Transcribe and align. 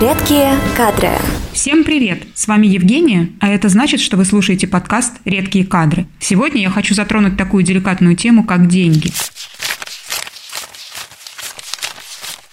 Редкие 0.00 0.54
кадры. 0.78 1.10
Всем 1.52 1.84
привет! 1.84 2.22
С 2.34 2.48
вами 2.48 2.66
Евгения, 2.66 3.28
а 3.38 3.50
это 3.50 3.68
значит, 3.68 4.00
что 4.00 4.16
вы 4.16 4.24
слушаете 4.24 4.66
подкаст 4.66 5.18
«Редкие 5.26 5.66
кадры». 5.66 6.06
Сегодня 6.18 6.62
я 6.62 6.70
хочу 6.70 6.94
затронуть 6.94 7.36
такую 7.36 7.64
деликатную 7.64 8.16
тему, 8.16 8.42
как 8.42 8.66
деньги. 8.66 9.12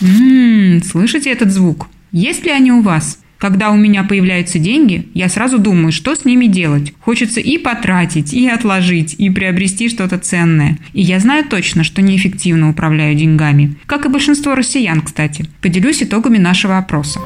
Ммм, 0.00 0.82
слышите 0.82 1.30
этот 1.30 1.52
звук? 1.52 1.86
Есть 2.10 2.42
ли 2.42 2.50
они 2.50 2.72
у 2.72 2.82
вас? 2.82 3.20
Когда 3.38 3.70
у 3.70 3.76
меня 3.76 4.02
появляются 4.02 4.58
деньги, 4.58 5.08
я 5.14 5.28
сразу 5.28 5.58
думаю, 5.58 5.92
что 5.92 6.14
с 6.14 6.24
ними 6.24 6.46
делать. 6.46 6.92
Хочется 7.00 7.40
и 7.40 7.56
потратить, 7.56 8.34
и 8.34 8.48
отложить, 8.48 9.14
и 9.18 9.30
приобрести 9.30 9.88
что-то 9.88 10.18
ценное. 10.18 10.78
И 10.92 11.02
я 11.02 11.20
знаю 11.20 11.44
точно, 11.44 11.84
что 11.84 12.02
неэффективно 12.02 12.70
управляю 12.70 13.14
деньгами. 13.14 13.76
Как 13.86 14.06
и 14.06 14.08
большинство 14.08 14.54
россиян, 14.54 15.00
кстати. 15.00 15.46
Поделюсь 15.62 16.02
итогами 16.02 16.38
нашего 16.38 16.78
опроса. 16.78 17.20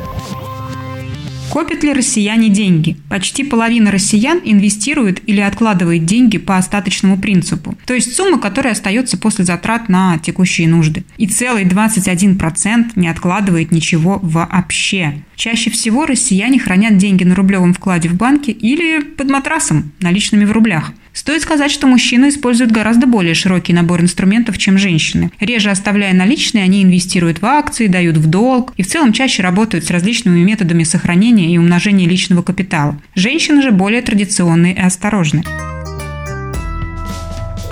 Копят 1.52 1.84
ли 1.84 1.92
россияне 1.92 2.48
деньги? 2.48 2.96
Почти 3.10 3.44
половина 3.44 3.90
россиян 3.90 4.40
инвестирует 4.42 5.20
или 5.28 5.40
откладывает 5.40 6.06
деньги 6.06 6.38
по 6.38 6.56
остаточному 6.56 7.18
принципу, 7.18 7.76
то 7.84 7.92
есть 7.92 8.16
сумма, 8.16 8.40
которая 8.40 8.72
остается 8.72 9.18
после 9.18 9.44
затрат 9.44 9.90
на 9.90 10.16
текущие 10.16 10.66
нужды. 10.66 11.04
И 11.18 11.26
целый 11.26 11.66
21% 11.66 12.92
не 12.96 13.06
откладывает 13.06 13.70
ничего 13.70 14.18
вообще. 14.22 15.24
Чаще 15.36 15.70
всего 15.70 16.06
россияне 16.06 16.58
хранят 16.58 16.96
деньги 16.96 17.24
на 17.24 17.34
рублевом 17.34 17.74
вкладе 17.74 18.08
в 18.08 18.14
банке 18.14 18.52
или 18.52 19.02
под 19.02 19.28
матрасом, 19.28 19.92
наличными 20.00 20.46
в 20.46 20.52
рублях. 20.52 20.94
Стоит 21.12 21.42
сказать, 21.42 21.70
что 21.70 21.86
мужчины 21.86 22.30
используют 22.30 22.72
гораздо 22.72 23.06
более 23.06 23.34
широкий 23.34 23.72
набор 23.72 24.00
инструментов, 24.00 24.58
чем 24.58 24.78
женщины. 24.78 25.30
Реже 25.40 25.70
оставляя 25.70 26.14
наличные, 26.14 26.64
они 26.64 26.82
инвестируют 26.82 27.42
в 27.42 27.46
акции, 27.46 27.86
дают 27.86 28.16
в 28.16 28.26
долг 28.28 28.72
и 28.76 28.82
в 28.82 28.86
целом 28.86 29.12
чаще 29.12 29.42
работают 29.42 29.84
с 29.84 29.90
различными 29.90 30.40
методами 30.40 30.84
сохранения 30.84 31.52
и 31.52 31.58
умножения 31.58 32.08
личного 32.08 32.42
капитала. 32.42 33.00
Женщины 33.14 33.62
же 33.62 33.70
более 33.70 34.02
традиционные 34.02 34.74
и 34.74 34.80
осторожны. 34.80 35.44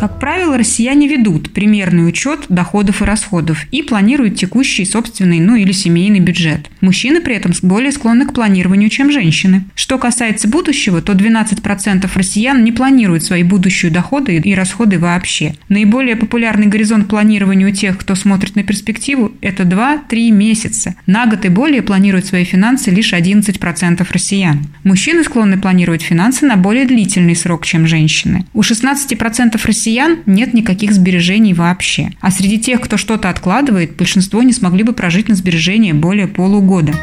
Как 0.01 0.19
правило, 0.19 0.57
россияне 0.57 1.07
ведут 1.09 1.53
примерный 1.53 2.09
учет 2.09 2.47
доходов 2.49 3.03
и 3.03 3.05
расходов 3.05 3.67
и 3.71 3.83
планируют 3.83 4.35
текущий 4.35 4.87
собственный, 4.87 5.41
ну 5.41 5.57
или 5.57 5.73
семейный 5.73 6.21
бюджет. 6.21 6.71
Мужчины 6.81 7.21
при 7.21 7.35
этом 7.35 7.53
более 7.61 7.93
склонны 7.93 8.25
к 8.25 8.33
планированию, 8.33 8.89
чем 8.89 9.13
женщины. 9.13 9.65
Что 9.75 9.99
касается 9.99 10.49
будущего, 10.49 11.03
то 11.03 11.13
12% 11.13 12.09
россиян 12.15 12.65
не 12.65 12.73
планируют 12.73 13.25
свои 13.25 13.43
будущие 13.43 13.93
доходы 13.93 14.37
и 14.37 14.55
расходы 14.55 14.99
вообще. 14.99 15.55
Наиболее 15.69 16.17
популярный 16.17 16.69
горизонт 16.69 17.07
планирования 17.07 17.69
у 17.69 17.71
тех, 17.71 17.99
кто 17.99 18.15
смотрит 18.15 18.57
на 18.57 18.63
перспективу, 18.63 19.33
это 19.43 19.65
2-3 19.65 20.31
месяца. 20.31 20.95
На 21.05 21.27
год 21.27 21.45
и 21.45 21.51
более 21.51 21.83
планируют 21.83 22.25
свои 22.25 22.45
финансы 22.45 22.91
лишь 22.91 23.13
11% 23.13 24.07
россиян. 24.11 24.67
Мужчины 24.83 25.25
склонны 25.25 25.61
планировать 25.61 26.01
финансы 26.01 26.47
на 26.47 26.57
более 26.57 26.87
длительный 26.87 27.37
срок, 27.37 27.67
чем 27.67 27.87
женщины. 27.87 28.47
У 28.55 28.63
16% 28.63 29.61
россиян 29.63 29.90
россиян 29.91 30.21
нет 30.27 30.55
никаких 30.55 30.93
сбережений 30.93 31.53
вообще. 31.53 32.11
А 32.21 32.31
среди 32.31 32.61
тех, 32.61 32.81
кто 32.81 32.97
что-то 32.97 33.29
откладывает, 33.29 33.97
большинство 33.97 34.43
не 34.43 34.53
смогли 34.53 34.85
бы 34.85 34.93
прожить 34.93 35.29
на 35.29 35.35
сбережения 35.35 35.95
более 35.95 36.29
полугода. 36.29 36.95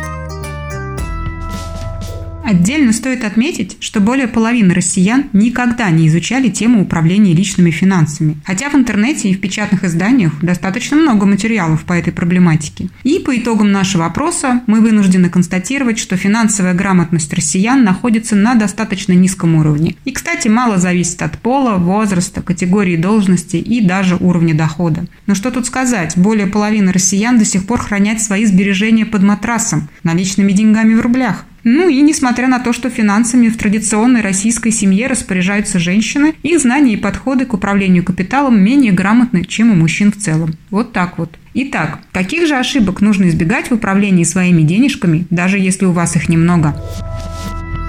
Отдельно 2.47 2.93
стоит 2.93 3.25
отметить, 3.25 3.75
что 3.81 3.99
более 3.99 4.29
половины 4.29 4.73
россиян 4.73 5.25
никогда 5.33 5.89
не 5.89 6.07
изучали 6.07 6.47
тему 6.47 6.81
управления 6.81 7.33
личными 7.33 7.71
финансами, 7.71 8.37
хотя 8.45 8.69
в 8.69 8.75
интернете 8.75 9.29
и 9.29 9.33
в 9.33 9.41
печатных 9.41 9.83
изданиях 9.83 10.31
достаточно 10.41 10.95
много 10.95 11.25
материалов 11.25 11.83
по 11.83 11.91
этой 11.91 12.13
проблематике. 12.13 12.87
И 13.03 13.19
по 13.19 13.35
итогам 13.35 13.73
нашего 13.73 14.05
опроса 14.05 14.61
мы 14.65 14.79
вынуждены 14.79 15.29
констатировать, 15.29 15.99
что 15.99 16.15
финансовая 16.15 16.73
грамотность 16.73 17.33
россиян 17.33 17.83
находится 17.83 18.37
на 18.37 18.55
достаточно 18.55 19.11
низком 19.11 19.55
уровне. 19.55 19.97
И, 20.05 20.13
кстати, 20.13 20.47
мало 20.47 20.77
зависит 20.77 21.21
от 21.23 21.37
пола, 21.39 21.75
возраста, 21.75 22.41
категории 22.41 22.95
должности 22.95 23.57
и 23.57 23.85
даже 23.85 24.15
уровня 24.15 24.53
дохода. 24.53 25.05
Но 25.25 25.35
что 25.35 25.51
тут 25.51 25.65
сказать, 25.65 26.13
более 26.15 26.47
половины 26.47 26.93
россиян 26.93 27.37
до 27.37 27.43
сих 27.43 27.65
пор 27.65 27.81
хранят 27.81 28.21
свои 28.21 28.45
сбережения 28.45 29.05
под 29.05 29.21
матрасом, 29.23 29.89
наличными 30.03 30.53
деньгами 30.53 30.93
в 30.93 31.01
рублях. 31.01 31.43
Ну 31.69 31.89
и 31.89 31.99
несмотря 31.99 32.47
на 32.47 32.59
то, 32.59 32.71
что 32.71 32.89
финансами 32.89 33.49
в 33.49 33.57
традиционной 33.57 34.21
российской 34.21 34.71
семье 34.71 35.07
распоряжаются 35.07 35.79
женщины, 35.79 36.33
их 36.41 36.61
знания 36.61 36.93
и 36.93 36.97
подходы 36.97 37.45
к 37.45 37.53
управлению 37.53 38.05
капиталом 38.05 38.57
менее 38.57 38.93
грамотны, 38.93 39.43
чем 39.43 39.71
у 39.71 39.75
мужчин 39.75 40.13
в 40.13 40.15
целом. 40.15 40.55
Вот 40.69 40.93
так 40.93 41.17
вот. 41.17 41.35
Итак, 41.55 41.99
каких 42.13 42.47
же 42.47 42.55
ошибок 42.55 43.01
нужно 43.01 43.27
избегать 43.27 43.69
в 43.69 43.73
управлении 43.73 44.23
своими 44.23 44.61
денежками, 44.61 45.27
даже 45.29 45.59
если 45.59 45.83
у 45.83 45.91
вас 45.91 46.15
их 46.15 46.29
немного? 46.29 46.81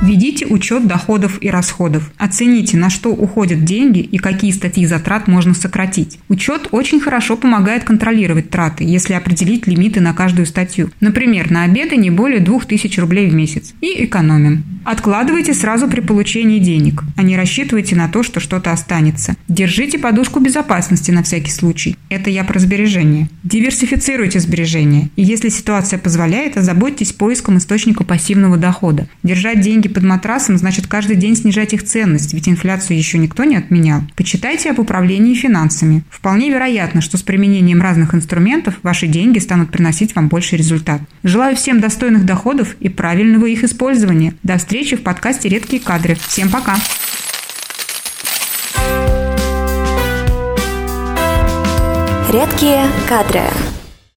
Ведите 0.01 0.47
учет 0.47 0.87
доходов 0.87 1.39
и 1.41 1.51
расходов. 1.51 2.13
Оцените, 2.19 2.77
на 2.77 2.89
что 2.89 3.11
уходят 3.11 3.65
деньги 3.65 3.99
и 3.99 4.19
какие 4.19 4.53
статьи 4.53 4.87
затрат 4.87 5.27
можно 5.27 5.55
сократить. 5.55 6.19
Учет 6.29 6.69
очень 6.71 7.01
хорошо 7.01 7.37
помогает 7.37 7.83
контролировать 7.83 8.49
траты, 8.49 8.85
если 8.85 9.15
определить 9.15 9.67
лимиты 9.67 10.01
на 10.01 10.15
каждую 10.15 10.47
статью. 10.47 10.91
Например, 11.01 11.51
на 11.51 11.65
обеды 11.65 11.97
не 11.97 12.11
более 12.11 12.41
2000 12.41 13.01
рублей 13.01 13.29
в 13.29 13.35
месяц. 13.35 13.75
И 13.81 14.05
экономим. 14.05 14.63
Откладывайте 14.91 15.53
сразу 15.53 15.87
при 15.87 16.01
получении 16.01 16.59
денег, 16.59 17.03
а 17.15 17.23
не 17.23 17.37
рассчитывайте 17.37 17.95
на 17.95 18.09
то, 18.09 18.23
что 18.23 18.41
что-то 18.41 18.73
останется. 18.73 19.37
Держите 19.47 19.99
подушку 19.99 20.41
безопасности 20.41 21.11
на 21.11 21.23
всякий 21.23 21.51
случай. 21.51 21.99
Это 22.09 22.31
я 22.31 22.43
про 22.43 22.59
сбережения. 22.59 23.29
Диверсифицируйте 23.43 24.41
сбережения. 24.41 25.11
И 25.15 25.23
если 25.23 25.51
ситуация 25.51 25.99
позволяет, 25.99 26.57
озаботьтесь 26.57 27.13
поиском 27.13 27.59
источника 27.59 28.03
пассивного 28.03 28.57
дохода. 28.57 29.09
Держать 29.23 29.61
деньги 29.61 29.89
под 29.89 30.05
матрасом, 30.05 30.57
значит 30.57 30.87
каждый 30.87 31.17
день 31.17 31.37
снижать 31.37 31.75
их 31.75 31.85
ценность, 31.85 32.33
ведь 32.33 32.49
инфляцию 32.49 32.97
еще 32.97 33.19
никто 33.19 33.45
не 33.45 33.57
отменял. 33.57 34.01
Почитайте 34.17 34.71
об 34.71 34.79
управлении 34.79 35.35
финансами. 35.35 36.03
Вполне 36.09 36.49
вероятно, 36.49 37.03
что 37.03 37.19
с 37.19 37.23
применением 37.23 37.83
разных 37.83 38.15
инструментов 38.15 38.77
ваши 38.83 39.07
деньги 39.07 39.39
станут 39.39 39.71
приносить 39.71 40.15
вам 40.15 40.29
больше 40.29 40.57
результат. 40.57 41.03
Желаю 41.25 41.57
всем 41.57 41.79
достойных 41.79 42.25
доходов 42.25 42.75
и 42.81 42.89
правильного 42.89 43.45
их 43.45 43.65
использования. 43.65 44.33
До 44.43 44.59
встречи 44.79 44.95
в 44.95 45.03
подкасте 45.03 45.49
«Редкие 45.49 45.83
кадры». 45.83 46.15
Всем 46.15 46.51
пока! 46.51 46.77
Редкие 52.31 52.87
кадры. 53.09 53.43